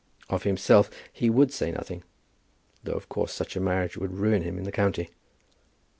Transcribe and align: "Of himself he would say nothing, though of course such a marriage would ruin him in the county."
"Of 0.31 0.45
himself 0.45 0.89
he 1.13 1.29
would 1.29 1.53
say 1.53 1.71
nothing, 1.71 2.01
though 2.83 2.93
of 2.95 3.07
course 3.07 3.31
such 3.31 3.55
a 3.55 3.59
marriage 3.61 3.97
would 3.97 4.15
ruin 4.17 4.41
him 4.41 4.57
in 4.57 4.63
the 4.63 4.71
county." 4.71 5.11